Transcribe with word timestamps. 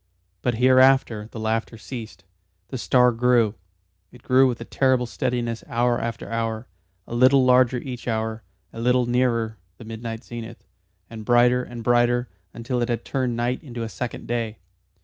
But 0.41 0.55
hereafter 0.55 1.27
the 1.31 1.39
laughter 1.39 1.77
ceased. 1.77 2.23
The 2.69 2.79
star 2.79 3.11
grew 3.11 3.53
it 4.11 4.23
grew 4.23 4.47
with 4.47 4.59
a 4.59 4.65
terrible 4.65 5.05
steadiness 5.05 5.63
hour 5.67 6.01
after 6.01 6.27
hour, 6.27 6.65
a 7.05 7.13
little 7.13 7.45
larger 7.45 7.77
each 7.77 8.07
hour, 8.07 8.41
a 8.73 8.79
little 8.81 9.05
nearer 9.05 9.57
the 9.77 9.85
midnight 9.85 10.23
zenith, 10.23 10.63
and 11.07 11.23
brighter 11.23 11.61
and 11.63 11.83
brighter, 11.83 12.29
until 12.51 12.81
it 12.81 12.89
had 12.89 13.05
turned 13.05 13.35
night 13.37 13.61
into 13.61 13.83
a 13.83 13.89
second 13.89 14.25
day. 14.25 14.57